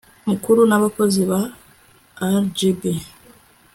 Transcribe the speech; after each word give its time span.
mukuru 0.29 0.61
n 0.69 0.71
abakozi 0.77 1.21
ba 1.29 1.41
rgb 2.43 2.81